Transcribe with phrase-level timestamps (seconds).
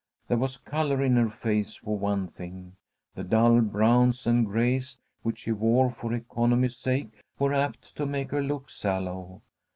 [0.29, 2.75] There was colour in her face for one thing.
[3.13, 8.31] The dull browns and grays, which she wore for economy's sake, were apt to make
[8.31, 9.43] her look sallow.